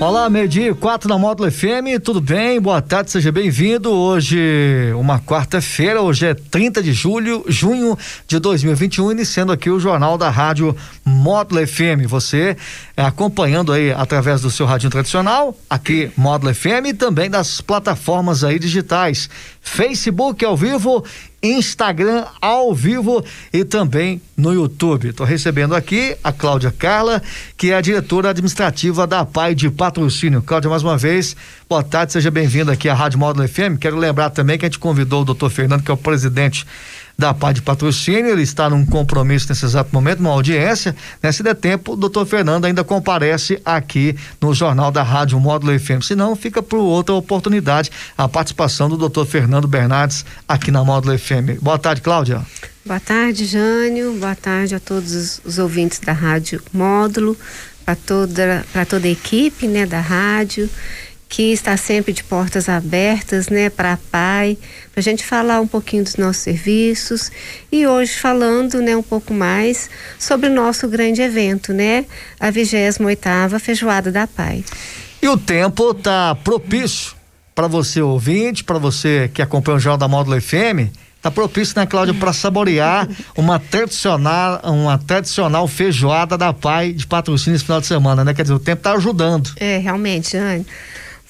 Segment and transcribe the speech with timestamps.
[0.00, 2.58] Olá, meio-dia, quatro na Módulo FM, tudo bem?
[2.58, 3.92] Boa tarde, seja bem-vindo.
[3.92, 4.38] Hoje,
[4.96, 10.30] uma quarta-feira, hoje é 30 de julho, junho de 2021, iniciando aqui o Jornal da
[10.30, 12.08] Rádio Módulo FM.
[12.08, 12.56] Você
[12.96, 18.42] é, acompanhando aí através do seu radinho tradicional, aqui Módulo FM e também das plataformas
[18.42, 19.28] aí digitais,
[19.60, 21.04] Facebook ao vivo
[21.42, 25.08] Instagram ao vivo e também no YouTube.
[25.08, 27.22] Estou recebendo aqui a Cláudia Carla,
[27.56, 30.42] que é a diretora administrativa da PAI de Patrocínio.
[30.42, 31.34] Cláudia, mais uma vez,
[31.68, 33.78] boa tarde, seja bem-vinda aqui à Rádio Módulo FM.
[33.80, 36.66] Quero lembrar também que a gente convidou o doutor Fernando, que é o presidente
[37.18, 41.30] da PAI de Patrocínio, ele está num compromisso nesse exato momento, uma audiência, né?
[41.30, 46.02] Se der tempo, o doutor Fernando ainda comparece aqui no Jornal da Rádio Módulo FM,
[46.02, 51.60] senão fica por outra oportunidade a participação do doutor Fernando Bernardes aqui na Módulo FM.
[51.60, 52.42] Boa tarde, Cláudia.
[52.84, 57.36] Boa tarde, Jânio, boa tarde a todos os, os ouvintes da Rádio Módulo,
[57.84, 60.68] para toda, toda a equipe, né, da rádio,
[61.30, 64.58] que está sempre de portas abertas, né, para a PAI,
[64.92, 67.30] para a gente falar um pouquinho dos nossos serviços
[67.70, 69.88] e hoje falando, né, um pouco mais
[70.18, 72.04] sobre o nosso grande evento, né,
[72.38, 74.64] a 28 oitava Feijoada da PAI.
[75.22, 77.12] E o tempo tá propício
[77.54, 80.90] para você ouvinte, para você que acompanha o Jornal da Módulo FM,
[81.22, 87.54] tá propício, né, Cláudia, para saborear uma tradicional, uma tradicional feijoada da PAI de patrocínio
[87.54, 88.34] esse final de semana, né?
[88.34, 89.52] Quer dizer, o tempo tá ajudando.
[89.56, 90.66] É, realmente, Anne.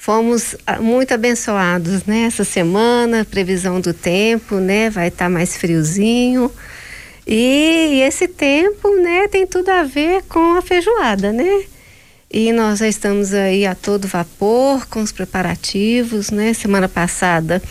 [0.01, 2.49] Fomos ah, muito abençoados nessa né?
[2.49, 4.89] semana, previsão do tempo, né?
[4.89, 6.51] Vai estar tá mais friozinho.
[7.27, 11.65] E esse tempo, né, tem tudo a ver com a feijoada, né?
[12.31, 16.51] E nós já estamos aí a todo vapor com os preparativos, né?
[16.55, 17.61] Semana passada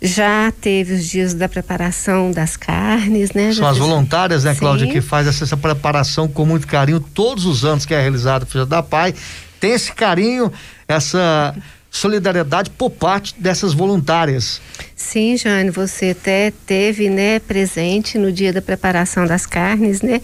[0.00, 3.52] já teve os dias da preparação das carnes, né?
[3.52, 7.44] São já as voluntárias, né, Cláudia, que faz essa, essa, preparação com muito carinho todos
[7.44, 9.12] os anos que é realizada a Feijoada da Pai.
[9.58, 10.52] Tem esse carinho
[10.86, 11.54] essa
[11.94, 14.60] solidariedade por parte dessas voluntárias.
[14.96, 20.20] Sim, Jane, você até teve, né, presente no dia da preparação das carnes, né?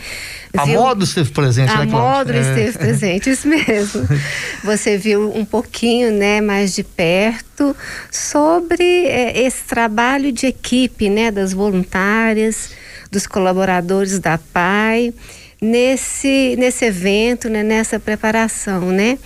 [0.56, 0.80] A viu...
[0.80, 2.40] modo esteve presente, a né, modo é.
[2.40, 4.02] esteve presente, isso mesmo.
[4.64, 7.76] Você viu um pouquinho, né, mais de perto
[8.10, 12.70] sobre é, esse trabalho de equipe, né, das voluntárias,
[13.12, 15.14] dos colaboradores da PAI,
[15.62, 19.18] nesse, nesse evento, né, nessa preparação, né?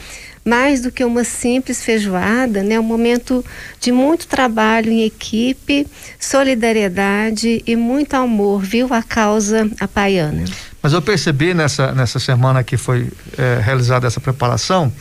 [0.45, 2.79] Mais do que uma simples feijoada, né?
[2.79, 3.45] Um momento
[3.81, 5.87] de muito trabalho em equipe,
[6.21, 8.93] solidariedade e muito amor, viu?
[8.93, 10.45] A causa apaiana.
[10.83, 14.93] Mas eu percebi nessa, nessa semana que foi é, realizada essa preparação,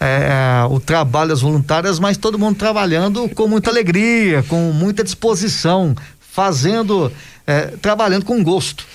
[0.00, 5.94] é, o trabalho das voluntárias, mas todo mundo trabalhando com muita alegria, com muita disposição,
[6.18, 7.12] fazendo,
[7.46, 8.86] é, trabalhando com gosto.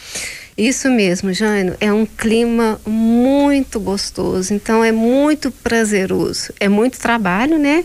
[0.58, 6.54] Isso mesmo, Jânio, é um clima muito gostoso, então é muito prazeroso.
[6.62, 7.84] É muito trabalho, né?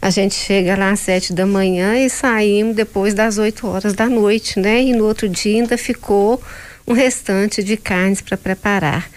[0.00, 4.10] A gente chega lá às sete da manhã e saímos depois das oito horas da
[4.10, 4.82] noite, né?
[4.82, 6.42] E no outro dia ainda ficou
[6.86, 9.08] um restante de carnes para preparar.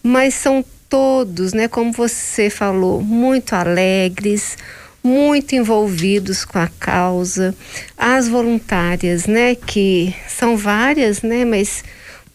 [0.00, 1.66] Mas são todos, né?
[1.66, 4.56] Como você falou, muito alegres,
[5.02, 7.52] muito envolvidos com a causa.
[7.98, 9.56] As voluntárias, né?
[9.56, 11.44] Que são várias, né?
[11.44, 11.82] Mas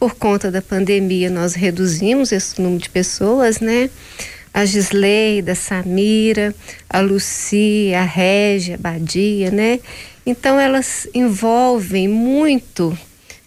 [0.01, 3.87] por conta da pandemia, nós reduzimos esse número de pessoas, né?
[4.51, 6.55] A Gisleida, a Samira,
[6.89, 9.79] a Lucia, a Régia, a Badia, né?
[10.25, 12.97] Então, elas envolvem muito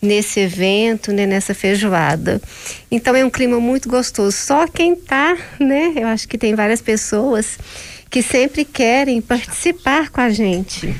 [0.00, 2.40] nesse evento, né, nessa feijoada.
[2.88, 4.36] Então é um clima muito gostoso.
[4.36, 5.92] Só quem tá, né?
[5.96, 7.58] Eu acho que tem várias pessoas
[8.08, 10.94] que sempre querem participar com a gente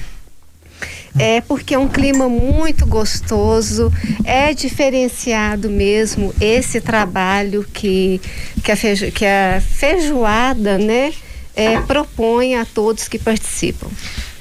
[1.18, 3.92] é porque é um clima muito gostoso,
[4.24, 8.20] é diferenciado mesmo esse trabalho que,
[8.62, 11.12] que, a, que a feijoada, né,
[11.54, 13.88] é, propõe a todos que participam.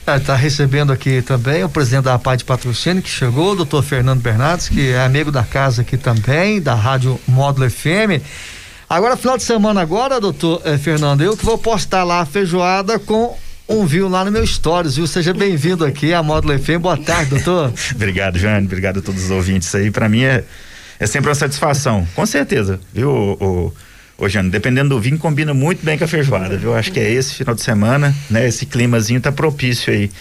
[0.06, 4.22] Está é, recebendo aqui também o presidente da APAD Patrocínio, que chegou, o doutor Fernando
[4.22, 8.22] Bernardes, que é amigo da casa aqui também, da Rádio Módulo FM.
[8.90, 13.00] Agora, final de semana agora, doutor eh, Fernando, eu que vou postar lá a feijoada
[13.00, 13.36] com
[13.68, 15.08] um viu lá no meu stories, viu?
[15.08, 16.80] Seja bem-vindo aqui à Módulo FM.
[16.82, 17.74] Boa tarde, doutor.
[17.96, 18.66] Obrigado, Jane.
[18.66, 19.90] Obrigado a todos os ouvintes aí.
[19.90, 20.44] Para mim é,
[21.00, 22.06] é sempre uma satisfação.
[22.14, 23.74] Com certeza, viu, o,
[24.18, 24.50] o, Jane?
[24.50, 26.76] Dependendo do vinho, combina muito bem com a feijoada, viu?
[26.76, 28.48] Acho que é esse final de semana, né?
[28.48, 30.12] Esse climazinho tá propício aí.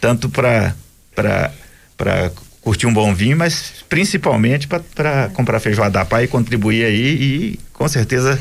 [0.00, 0.74] Tanto para
[1.14, 1.52] para
[1.96, 7.06] para curtir um bom vinho, mas principalmente para comprar feijoada da pai e contribuir aí
[7.06, 8.38] e com certeza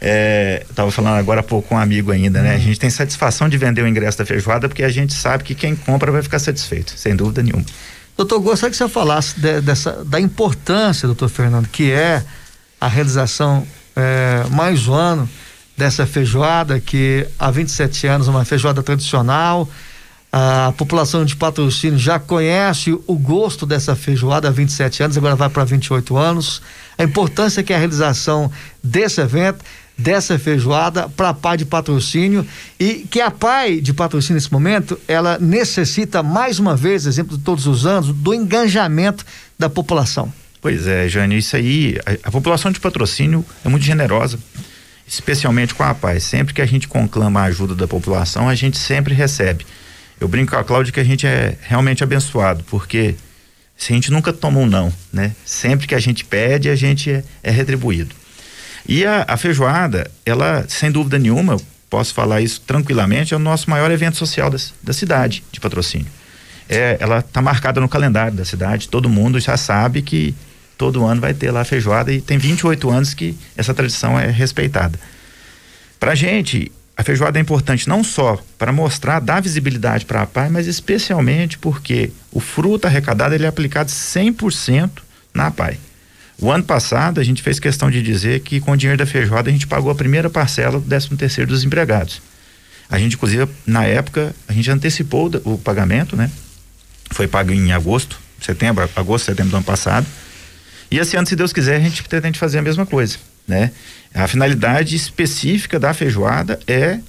[0.00, 2.54] é, estava falando agora há pouco com um amigo ainda, né?
[2.54, 5.54] A gente tem satisfação de vender o ingresso da feijoada porque a gente sabe que
[5.54, 7.64] quem compra vai ficar satisfeito, sem dúvida nenhuma.
[8.16, 12.22] Doutor, gostaria que você falasse de, dessa, da importância, doutor Fernando, que é
[12.80, 15.28] a realização é, mais um ano
[15.76, 19.68] dessa feijoada, que há 27 anos é uma feijoada tradicional,
[20.32, 25.48] a população de patrocínio já conhece o gosto dessa feijoada há 27 anos, agora vai
[25.48, 26.60] para 28 anos.
[26.98, 28.50] A importância que é a realização
[28.82, 29.64] desse evento,
[29.96, 32.46] dessa feijoada para a PAI de patrocínio
[32.78, 37.42] e que a PAI de patrocínio nesse momento, ela necessita mais uma vez, exemplo de
[37.42, 39.24] todos os anos, do engajamento
[39.58, 40.32] da população.
[40.60, 44.38] Pois é, Jane, isso aí, a, a população de patrocínio é muito generosa
[45.06, 46.24] especialmente com a paz.
[46.24, 49.64] Sempre que a gente conclama a ajuda da população, a gente sempre recebe.
[50.20, 53.14] Eu brinco com a Cláudia que a gente é realmente abençoado, porque
[53.76, 55.32] se a gente nunca toma um não, né?
[55.44, 58.14] Sempre que a gente pede, a gente é, é retribuído.
[58.88, 61.56] E a, a, feijoada, ela, sem dúvida nenhuma,
[61.90, 66.06] posso falar isso tranquilamente, é o nosso maior evento social da, da cidade de patrocínio.
[66.68, 70.34] É, ela está marcada no calendário da cidade, todo mundo já sabe que
[70.76, 74.30] todo ano vai ter lá a feijoada e tem 28 anos que essa tradição é
[74.30, 74.98] respeitada.
[75.98, 80.50] Pra gente, a feijoada é importante não só para mostrar, dar visibilidade para a PAI,
[80.50, 84.90] mas especialmente porque o fruto arrecadado ele é aplicado 100%
[85.34, 85.78] na PAI.
[86.38, 89.48] O ano passado a gente fez questão de dizer que com o dinheiro da feijoada
[89.48, 92.20] a gente pagou a primeira parcela do 13 terceiro dos empregados.
[92.90, 96.30] A gente inclusive na época a gente antecipou o pagamento, né?
[97.10, 100.06] Foi pago em agosto, setembro, agosto, setembro do ano passado.
[100.90, 103.16] E esse ano, se Deus quiser, a gente pretende fazer a mesma coisa,
[103.46, 103.72] né?
[104.14, 107.00] A finalidade específica da feijoada é,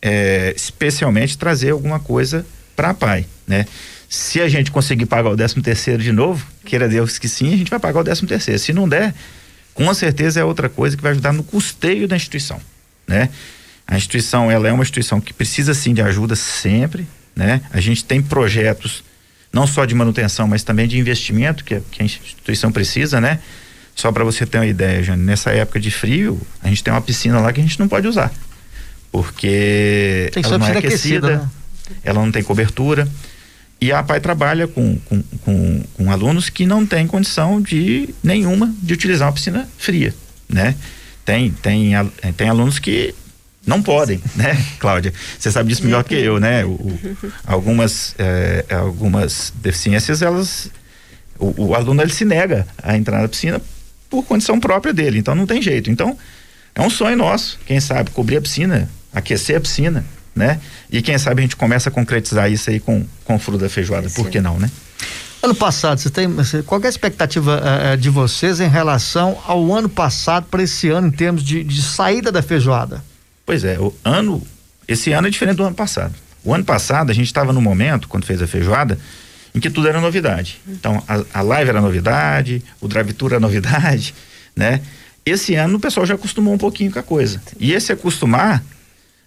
[0.00, 3.66] é especialmente trazer alguma coisa para a pai, né?
[4.10, 7.56] Se a gente conseguir pagar o 13 terceiro de novo, queira Deus que sim, a
[7.56, 8.58] gente vai pagar o 13 terceiro.
[8.58, 9.14] Se não der,
[9.72, 12.60] com certeza é outra coisa que vai ajudar no custeio da instituição,
[13.06, 13.30] né?
[13.86, 17.60] A instituição, ela é uma instituição que precisa sim de ajuda sempre, né?
[17.72, 19.04] A gente tem projetos
[19.52, 23.38] não só de manutenção, mas também de investimento que, que a instituição precisa, né?
[23.94, 27.00] Só para você ter uma ideia, Jane, nessa época de frio, a gente tem uma
[27.00, 28.32] piscina lá que a gente não pode usar.
[29.12, 31.48] Porque tem ela não é aquecida, aquecida né?
[32.02, 33.06] ela não tem cobertura.
[33.80, 38.74] E a PAI trabalha com, com, com, com, alunos que não têm condição de nenhuma
[38.82, 40.14] de utilizar uma piscina fria,
[40.48, 40.74] né?
[41.24, 41.92] Tem, tem,
[42.36, 43.14] tem alunos que
[43.66, 45.12] não podem, né, Cláudia?
[45.38, 46.64] Você sabe disso melhor que eu, né?
[46.64, 46.98] O, o,
[47.46, 50.70] algumas, é, algumas deficiências, elas.
[51.38, 53.62] O, o, aluno ele se nega a entrar na piscina
[54.10, 55.90] por condição própria dele, então não tem jeito.
[55.90, 56.18] Então,
[56.74, 60.04] é um sonho nosso, quem sabe, cobrir a piscina, aquecer a piscina,
[60.34, 60.60] né?
[60.90, 63.68] E quem sabe a gente começa a concretizar isso aí com, com o fruto da
[63.68, 64.14] feijoada, Sim.
[64.14, 64.70] por que não, né?
[65.42, 66.28] Ano passado, você tem,
[66.66, 71.08] qual é a expectativa uh, de vocês em relação ao ano passado para esse ano
[71.08, 73.02] em termos de, de saída da feijoada?
[73.46, 74.42] Pois é, o ano,
[74.86, 76.14] esse ano é diferente do ano passado.
[76.44, 78.98] O ano passado a gente estava no momento, quando fez a feijoada,
[79.54, 80.60] em que tudo era novidade.
[80.68, 84.14] Então, a, a live era novidade, o drive-tour era novidade,
[84.54, 84.82] né?
[85.24, 87.42] Esse ano o pessoal já acostumou um pouquinho com a coisa.
[87.58, 88.62] E esse acostumar,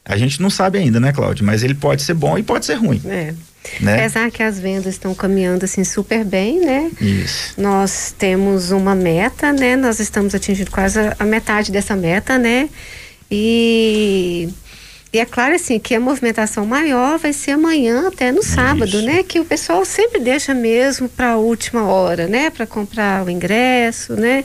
[0.06, 1.46] a gente não sabe ainda, né, Cláudio?
[1.46, 3.02] Mas ele pode ser bom e pode ser ruim.
[3.06, 3.34] É.
[3.80, 3.96] Né?
[3.96, 6.92] Apesar que as vendas estão caminhando assim super bem, né?
[7.00, 7.54] Isso.
[7.58, 9.78] Nós temos uma meta, né?
[9.78, 12.70] Nós estamos atingindo quase a metade dessa meta, né?
[13.32, 14.50] E,
[15.14, 19.06] e é claro assim que a movimentação maior vai ser amanhã até no sábado, Isso.
[19.06, 19.24] né?
[19.24, 22.50] Que o pessoal sempre deixa mesmo para a última hora, né?
[22.50, 24.44] Para comprar o ingresso, né?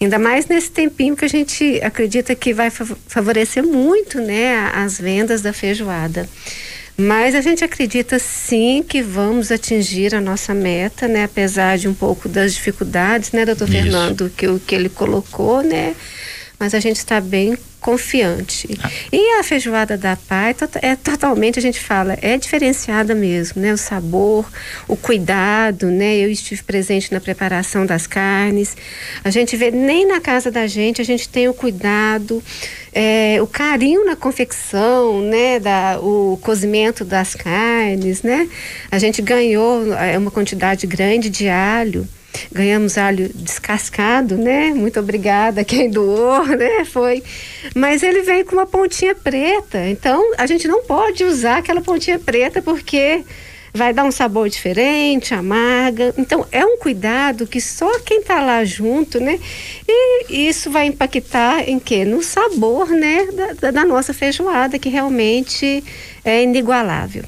[0.00, 5.40] Ainda mais nesse tempinho que a gente acredita que vai favorecer muito, né, as vendas
[5.40, 6.28] da feijoada.
[6.98, 11.24] Mas a gente acredita sim que vamos atingir a nossa meta, né?
[11.24, 13.76] Apesar de um pouco das dificuldades, né, doutor Isso.
[13.76, 15.94] Fernando, que o que ele colocou, né?
[16.58, 18.68] Mas a gente está bem confiante.
[18.82, 18.90] Ah.
[19.12, 23.72] E a feijoada da pai é totalmente, a gente fala, é diferenciada mesmo, né?
[23.72, 24.44] O sabor,
[24.88, 26.16] o cuidado, né?
[26.16, 28.76] Eu estive presente na preparação das carnes.
[29.22, 32.42] A gente vê nem na casa da gente, a gente tem o cuidado,
[32.92, 35.60] é, o carinho na confecção, né?
[35.60, 38.48] Da, o cozimento das carnes, né?
[38.90, 42.08] A gente ganhou é, uma quantidade grande de alho
[42.52, 44.70] ganhamos alho descascado, né?
[44.74, 46.84] Muito obrigada quem doou, né?
[46.84, 47.22] Foi.
[47.74, 49.88] Mas ele veio com uma pontinha preta.
[49.88, 53.24] Então, a gente não pode usar aquela pontinha preta porque
[53.76, 56.12] vai dar um sabor diferente, amarga.
[56.16, 59.38] Então, é um cuidado que só quem está lá junto, né?
[59.86, 62.04] E isso vai impactar em quê?
[62.04, 63.28] No sabor, né?
[63.60, 65.84] Da, da nossa feijoada, que realmente
[66.24, 67.24] é inigualável.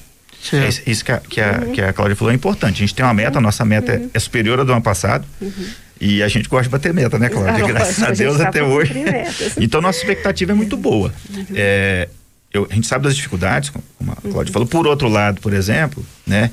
[0.52, 1.72] É isso que a, que, a, uhum.
[1.72, 2.76] que a Cláudia falou é importante.
[2.76, 4.10] A gente tem uma meta, a nossa meta uhum.
[4.14, 5.26] é superior à do ano passado.
[5.40, 5.68] Uhum.
[6.00, 7.66] E a gente gosta de bater meta, né, Cláudia?
[7.66, 8.94] Graças a, Deus tá até hoje.
[9.58, 11.12] então, nossa expectativa é muito boa.
[11.30, 11.46] Uhum.
[11.54, 12.08] É,
[12.52, 14.52] eu, a gente sabe das dificuldades, como a Cláudia uhum.
[14.52, 14.68] falou.
[14.68, 16.50] Por outro lado, por exemplo, né,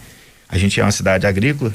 [0.49, 1.71] a gente é uma cidade agrícola,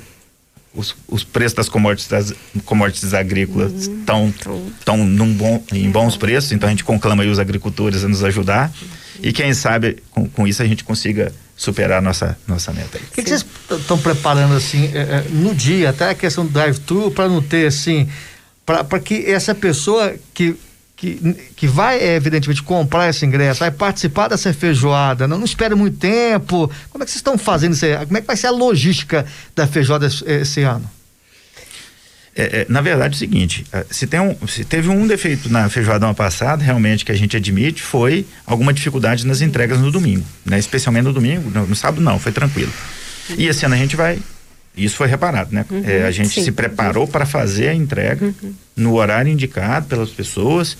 [0.74, 5.04] os, os preços das commodities, das commodities agrícolas estão uhum.
[5.04, 8.88] num bom, em bons preços, então a gente conclama os agricultores a nos ajudar uhum.
[9.22, 12.96] e quem sabe com, com isso a gente consiga superar a nossa, nossa meta.
[12.96, 16.50] O que, que, vocês estão preparando assim é, é, no dia, até a questão do
[16.50, 18.08] drive-thru, para não ter assim,
[18.64, 20.56] para que essa pessoa que
[20.96, 21.16] que,
[21.56, 25.96] que vai, é, evidentemente, comprar esse ingresso, vai participar dessa feijoada, não, não espera muito
[25.96, 26.70] tempo.
[26.90, 27.96] Como é que vocês estão fazendo isso aí?
[28.04, 29.24] Como é que vai ser a logística
[29.56, 30.84] da feijoada esse, esse ano?
[32.34, 35.50] É, é, na verdade, é o seguinte: é, se, tem um, se teve um defeito
[35.50, 39.90] na feijoada ano passado, realmente, que a gente admite, foi alguma dificuldade nas entregas no
[39.90, 40.58] domingo, né?
[40.58, 42.72] Especialmente no domingo, no, no sábado não, foi tranquilo.
[43.36, 44.18] E esse ano a gente vai
[44.76, 45.64] isso foi reparado, né?
[45.70, 46.44] Uhum, é, a gente sim.
[46.44, 48.54] se preparou para fazer a entrega uhum.
[48.76, 50.76] no horário indicado pelas pessoas.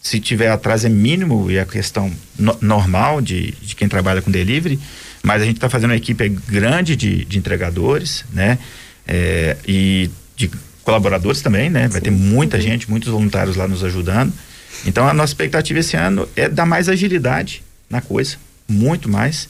[0.00, 4.20] Se tiver atraso é mínimo e é a questão no, normal de, de quem trabalha
[4.20, 4.78] com delivery,
[5.22, 8.58] mas a gente está fazendo uma equipe grande de, de entregadores, né?
[9.06, 10.50] É, e de
[10.84, 11.88] colaboradores também, né?
[11.88, 12.04] Vai sim.
[12.04, 12.62] ter muita uhum.
[12.62, 14.32] gente, muitos voluntários lá nos ajudando.
[14.86, 18.36] Então a nossa expectativa esse ano é dar mais agilidade na coisa,
[18.68, 19.48] muito mais,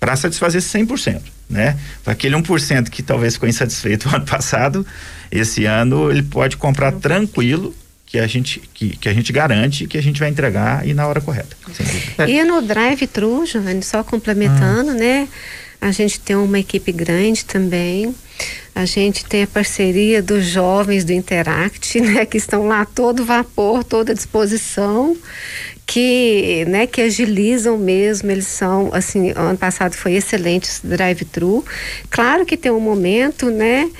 [0.00, 1.76] para satisfazer 100% né?
[2.04, 4.84] Aquele 1% que talvez ficou insatisfeito no ano passado,
[5.30, 7.74] esse ano ele pode comprar tranquilo
[8.06, 11.06] que a gente que, que a gente garante que a gente vai entregar e na
[11.06, 11.56] hora correta.
[12.26, 14.94] E no drive-thru, Giovanni, só complementando, ah.
[14.94, 15.28] né?
[15.80, 18.14] A gente tem uma equipe grande também.
[18.74, 23.84] A gente tem a parceria dos jovens do Interact, né, que estão lá todo vapor,
[23.84, 25.16] toda disposição
[25.86, 31.64] que, né, que agilizam mesmo, eles são, assim, ano passado foi excelente esse drive-thru.
[32.08, 33.90] Claro que tem um momento, né,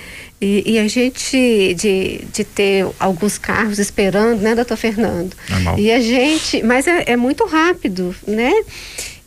[0.41, 5.37] e, e, a gente, de, de ter alguns carros esperando, né, doutor Fernando?
[5.49, 5.79] Normal.
[5.79, 8.53] E a gente, mas é, é muito rápido, né?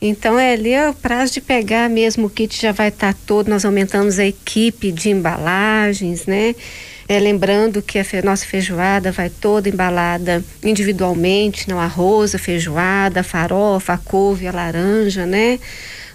[0.01, 3.19] Então é ali é o prazo de pegar mesmo o kit já vai estar tá
[3.25, 6.55] todo, nós aumentamos a equipe de embalagens, né?
[7.07, 13.19] É, lembrando que a fe nossa feijoada vai toda embalada individualmente, no arroz, a feijoada,
[13.19, 15.59] a farofa, a couve, a laranja, né?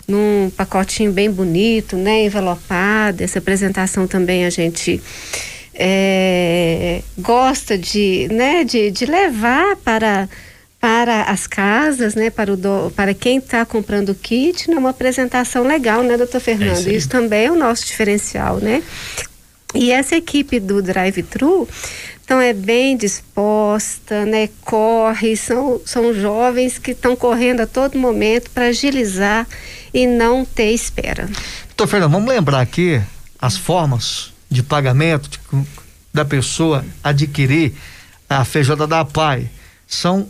[0.06, 2.24] Num pacotinho bem bonito, né?
[2.24, 3.22] Envelopado.
[3.22, 5.00] Essa apresentação também a gente
[5.74, 8.64] é, gosta de, né?
[8.64, 10.28] de, de levar para
[10.80, 14.90] para as casas, né, para, o do, para quem está comprando o kit, né, uma
[14.90, 16.88] apresentação legal, né, doutor Fernando?
[16.88, 18.82] É isso também é o nosso diferencial, né?
[19.74, 21.68] E essa equipe do drive-thru,
[22.24, 24.48] então é bem disposta, né?
[24.62, 29.46] Corre, são, são jovens que estão correndo a todo momento para agilizar
[29.92, 31.28] e não ter espera.
[31.68, 33.00] Doutor Fernando, vamos lembrar aqui
[33.40, 35.38] as formas de pagamento de,
[36.12, 37.74] da pessoa adquirir
[38.28, 39.48] a feijoada da PAI.
[39.86, 40.28] São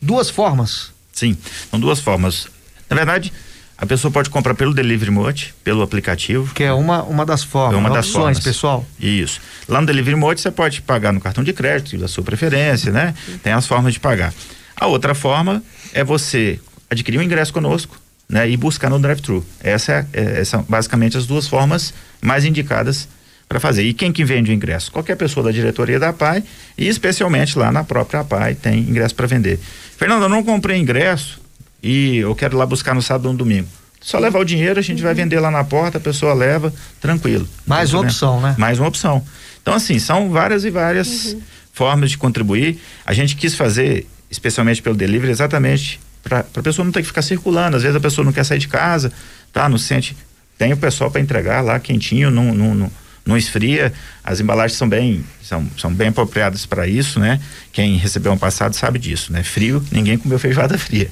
[0.00, 0.92] duas formas.
[1.12, 1.36] Sim,
[1.70, 2.48] são duas formas.
[2.88, 3.32] Na verdade,
[3.80, 6.52] a pessoa pode comprar pelo Delivery Mode, pelo aplicativo.
[6.54, 8.40] Que é uma, uma das formas, é uma das opções, formas.
[8.40, 8.86] pessoal.
[9.00, 9.40] Isso.
[9.66, 13.14] Lá no Delivery Mode você pode pagar no cartão de crédito da sua preferência, né?
[13.42, 14.34] Tem as formas de pagar.
[14.76, 15.62] A outra forma
[15.94, 18.50] é você adquirir um ingresso conosco, né?
[18.50, 19.44] E buscar no drive-thru.
[19.62, 23.08] Essa é, é, são basicamente as duas formas mais indicadas
[23.48, 23.82] para fazer.
[23.82, 24.92] E quem que vende o ingresso?
[24.92, 26.44] Qualquer pessoa da diretoria da PAI
[26.78, 29.58] e especialmente lá na própria PAI tem ingresso para vender.
[30.00, 31.38] Fernando, eu não comprei ingresso,
[31.82, 33.68] e eu quero ir lá buscar no sábado ou no domingo.
[34.00, 37.46] Só levar o dinheiro, a gente vai vender lá na porta, a pessoa leva, tranquilo.
[37.66, 38.54] Mais uma opção, né?
[38.56, 39.22] Mais uma opção.
[39.60, 41.42] Então, assim, são várias e várias uhum.
[41.74, 42.80] formas de contribuir.
[43.04, 47.20] A gente quis fazer, especialmente pelo delivery, exatamente para a pessoa não ter que ficar
[47.20, 47.76] circulando.
[47.76, 49.12] Às vezes a pessoa não quer sair de casa,
[49.52, 49.68] tá?
[49.68, 50.16] Não sente.
[50.56, 52.90] Tem o pessoal para entregar lá quentinho, não, não, não,
[53.24, 53.92] não esfria.
[54.22, 57.40] As embalagens são bem, são, são bem apropriadas para isso, né?
[57.72, 59.42] Quem recebeu um passado sabe disso, né?
[59.42, 61.10] Frio, ninguém comeu feijoada fria.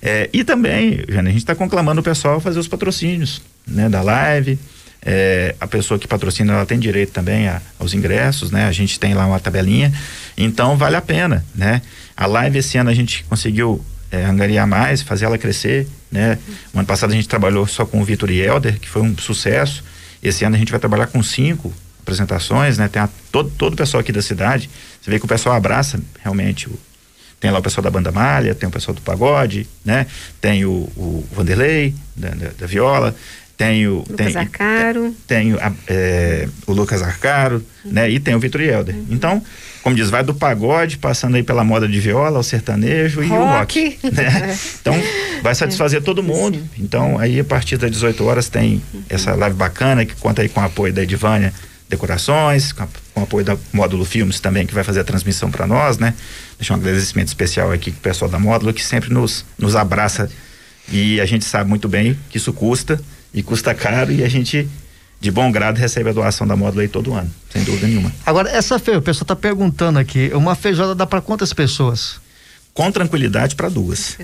[0.00, 3.88] É, e também, a gente está conclamando o pessoal a fazer os patrocínios, né?
[3.88, 4.58] Da live.
[5.00, 8.66] É, a pessoa que patrocina ela tem direito também a, aos ingressos, né?
[8.66, 9.92] A gente tem lá uma tabelinha,
[10.36, 11.82] então vale a pena, né?
[12.16, 16.38] A live esse ano a gente conseguiu é, angariar mais, fazer ela crescer, né?
[16.74, 19.16] O ano passado a gente trabalhou só com o Vitor e Helder, que foi um
[19.16, 19.84] sucesso.
[20.22, 22.88] Esse ano a gente vai trabalhar com cinco apresentações, né?
[22.88, 24.70] Tem a, todo, todo o pessoal aqui da cidade.
[25.00, 26.78] Você vê que o pessoal abraça realmente o,
[27.38, 30.06] tem lá o pessoal da banda malha, tem o pessoal do pagode, né?
[30.40, 33.14] Tem o, o Vanderlei, da, da, da viola,
[33.58, 35.16] Tenho, Lucas tenho, Arcaro.
[35.26, 37.92] Tenho a, é, o Lucas Arcaro, uhum.
[37.92, 38.08] né?
[38.08, 38.94] E tem o Vitor Helder.
[38.94, 39.06] Uhum.
[39.10, 39.42] Então,
[39.82, 43.28] como diz, vai do pagode, passando aí pela moda de viola, o sertanejo rock.
[43.28, 43.98] e o rock.
[44.12, 44.58] Né?
[44.80, 44.94] então,
[45.42, 46.58] vai satisfazer todo mundo.
[46.58, 46.68] Sim.
[46.78, 49.02] Então, aí a partir das 18 horas tem uhum.
[49.08, 51.52] essa live bacana que conta aí com o apoio da Edivânia
[51.88, 55.50] Decorações, com, a, com o apoio da Módulo Filmes também, que vai fazer a transmissão
[55.50, 56.14] para nós, né?
[56.58, 60.28] Deixar um agradecimento especial aqui pro pessoal da Módulo, que sempre nos, nos abraça.
[60.90, 63.00] E a gente sabe muito bem que isso custa
[63.32, 64.68] e custa caro e a gente
[65.20, 68.12] de bom grado recebe a doação da módula aí todo ano, sem dúvida nenhuma.
[68.24, 72.20] Agora, essa feira, o pessoal está perguntando aqui, uma feijoada dá para quantas pessoas?
[72.72, 74.16] Com tranquilidade para duas.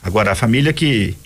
[0.00, 1.16] Agora, a família que,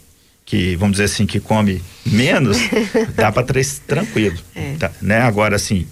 [0.46, 2.56] que, vamos dizer assim, que come menos,
[3.14, 4.38] dá para três tranquilo.
[4.54, 4.76] É.
[4.78, 5.20] Tá, né?
[5.20, 5.86] Agora, assim,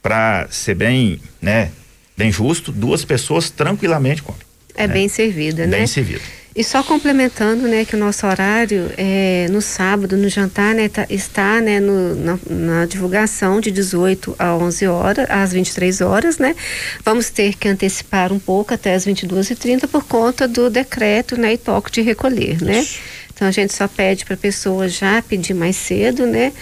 [0.00, 1.70] para ser bem, né,
[2.16, 4.40] bem justo, duas pessoas tranquilamente comem.
[4.76, 4.94] É né?
[4.94, 5.78] bem servida, né?
[5.78, 6.22] Bem servida.
[6.54, 11.06] E só complementando, né, que o nosso horário é no sábado, no jantar, né, tá,
[11.08, 16.54] está, né, no, na, na, divulgação de 18 a 11 horas, às 23 horas, né.
[17.02, 21.58] Vamos ter que antecipar um pouco até as 22h30 por conta do decreto, né, e
[21.58, 22.86] toque de recolher, né.
[23.34, 26.52] Então a gente só pede para a pessoa já pedir mais cedo, né,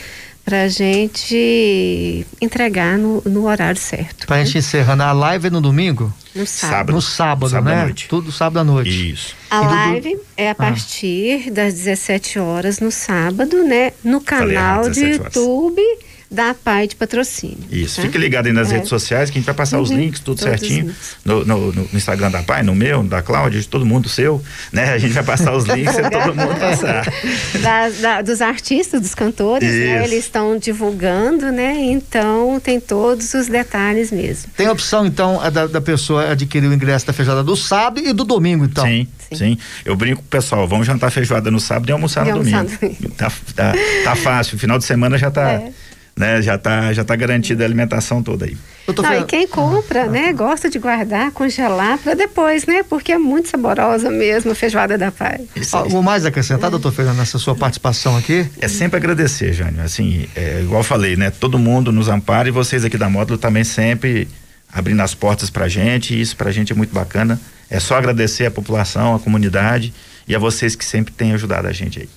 [0.50, 4.26] para a gente entregar no, no horário certo.
[4.26, 4.45] Para a né?
[4.47, 6.12] gente encerrando, a live é no domingo?
[6.35, 6.71] No sábado.
[6.73, 6.92] Sábado.
[6.95, 7.83] No sábado, Sábado à né?
[7.85, 8.09] noite.
[8.09, 9.12] Tudo sábado à noite.
[9.12, 9.37] Isso.
[9.49, 13.92] A E do- live é a partir das 17 horas no sábado, né?
[14.02, 14.49] No canal
[14.83, 16.09] errado, de 17 horas.
[16.30, 17.58] Da Pai de Patrocínio.
[17.72, 17.96] Isso.
[17.96, 18.02] tá?
[18.02, 18.75] Fique ligado aí nas É.
[18.76, 19.96] redes sociais que a gente vai passar os Uhum.
[19.96, 20.87] links, tudo Todos os certinho.
[20.87, 21.16] links.
[21.25, 24.40] No, no, no Instagram da Pai, no meu, da Cláudia, de todo mundo seu,
[24.72, 24.92] né?
[24.92, 27.04] A gente vai passar os links e todo mundo passar.
[27.60, 30.04] Da- da- dos artistas, dos cantores, né?
[30.04, 31.75] Eles estão divulgando, né?
[31.80, 34.52] Então tem todos os detalhes mesmo.
[34.56, 38.06] Tem a opção, então, a da, da pessoa adquirir o ingresso da feijoada do sábado
[38.06, 38.84] e do domingo, então.
[38.84, 39.37] sim, Sim.
[39.37, 42.38] sim, Eu brinco com o pessoal, vamos jantar feijoada no sábado e almoçar E no
[42.38, 42.78] almoçar domingo.
[42.82, 43.14] no domingo.
[43.16, 43.72] Tá, tá,
[44.04, 45.72] tá fácil, final de semana já tá, É.
[46.20, 46.42] né?
[46.42, 48.56] Já tá, já tá garantida a alimentação toda aí.
[48.86, 52.82] Não, e quem compra, né, gosta de guardar, congelar para depois, né?
[52.82, 55.48] Porque é muito saborosa mesmo a feijoada da aí.
[55.72, 58.46] algo mais acrescentar, doutor Fernando, nessa sua participação aqui?
[58.60, 59.80] É sempre agradecer, Jânio.
[59.82, 61.30] Assim, é, igual eu falei, né?
[61.30, 64.28] Todo mundo nos ampara e vocês aqui da Módulo também sempre
[64.72, 66.14] abrindo as portas pra gente.
[66.14, 67.40] E isso pra gente é muito bacana.
[67.71, 69.95] É só agradecer a população, a comunidade
[70.26, 72.08] e a vocês que sempre têm ajudado a gente aí.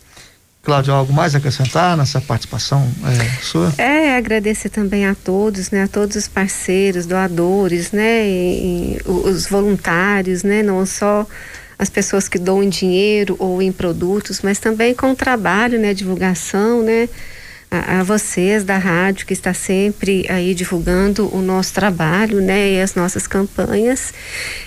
[0.64, 3.74] Cláudio, algo mais a acrescentar nessa participação é, sua?
[3.78, 9.46] É, agradecer também a todos, né, a todos os parceiros, doadores, né, e, e os
[9.46, 11.28] voluntários, né, não só
[11.78, 15.94] as pessoas que doam em dinheiro ou em produtos, mas também com o trabalho, né,
[15.94, 17.10] divulgação, né,
[17.74, 22.82] a, a vocês da rádio que está sempre aí divulgando o nosso trabalho, né, e
[22.82, 24.14] as nossas campanhas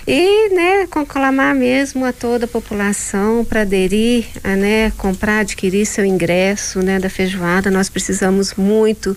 [0.05, 6.05] e, né, conclamar mesmo a toda a população para aderir, a, né, comprar, adquirir seu
[6.05, 7.71] ingresso, né, da feijoada.
[7.71, 9.15] Nós precisamos muito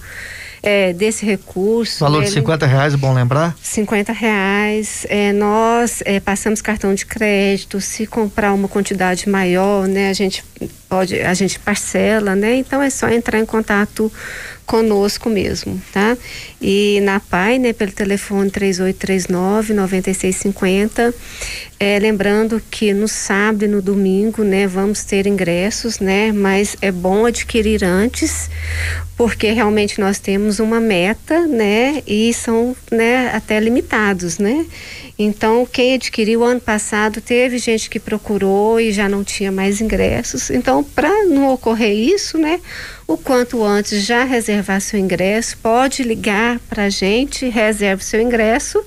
[0.63, 2.01] é, desse recurso.
[2.01, 3.57] Valor né, de 50 reais, é bom lembrar?
[3.63, 5.07] 50 reais.
[5.09, 7.81] É, nós é, passamos cartão de crédito.
[7.81, 10.45] Se comprar uma quantidade maior, né, a gente
[10.89, 12.57] pode, a gente parcela, né?
[12.57, 14.13] Então é só entrar em contato
[14.71, 16.17] conosco mesmo, tá?
[16.63, 21.13] E na PAI, né, pelo telefone 3839 9650.
[21.81, 26.31] É, lembrando que no sábado e no domingo, né, vamos ter ingressos, né?
[26.31, 28.49] Mas é bom adquirir antes,
[29.17, 32.03] porque realmente nós temos uma meta, né?
[32.07, 34.67] E são, né, até limitados, né?
[35.23, 40.49] Então, quem adquiriu ano passado, teve gente que procurou e já não tinha mais ingressos.
[40.49, 42.59] Então, para não ocorrer isso, né?
[43.07, 48.83] O quanto antes já reservar seu ingresso, pode ligar para a gente, reserva seu ingresso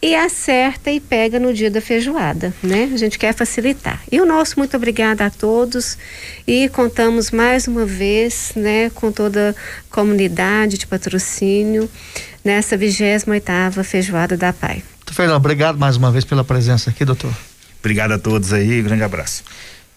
[0.00, 2.90] e acerta e pega no dia da feijoada, né?
[2.94, 4.02] A gente quer facilitar.
[4.10, 5.98] E o nosso muito obrigada a todos
[6.48, 11.86] e contamos mais uma vez, né, com toda a comunidade de patrocínio
[12.42, 14.82] nessa 28ª feijoada da Pai.
[15.06, 17.32] Doutor Fernando, obrigado mais uma vez pela presença aqui, doutor.
[17.78, 19.44] Obrigado a todos aí, grande abraço.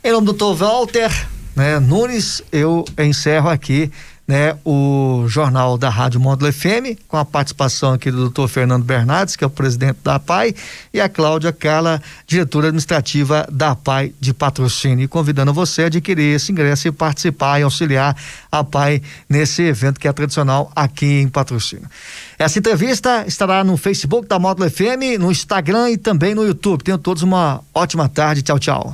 [0.03, 1.11] Em nome do doutor Walter
[1.55, 3.91] né, Nunes, eu encerro aqui
[4.29, 9.35] né, o jornal da Rádio Módulo FM, com a participação aqui do doutor Fernando Bernardes,
[9.35, 10.53] que é o presidente da APAI,
[10.93, 16.35] e a Cláudia Carla, diretora administrativa da APAI de patrocínio, e convidando você a adquirir
[16.35, 18.15] esse ingresso e participar e auxiliar
[18.51, 21.89] a APAI nesse evento que é tradicional aqui em patrocínio.
[22.37, 26.83] Essa entrevista estará no Facebook da Módulo FM, no Instagram e também no YouTube.
[26.83, 28.43] Tenham todos uma ótima tarde.
[28.43, 28.93] Tchau, tchau.